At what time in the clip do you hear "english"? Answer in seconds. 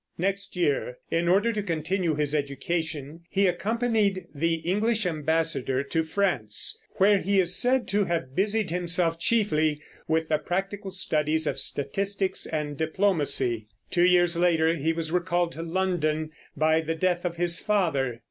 4.55-5.05